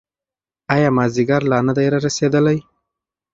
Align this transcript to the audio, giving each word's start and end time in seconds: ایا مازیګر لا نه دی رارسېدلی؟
ایا 0.73 0.89
مازیګر 0.97 1.41
لا 1.51 1.57
نه 1.67 1.73
دی 1.77 1.87
رارسېدلی؟ 1.93 2.57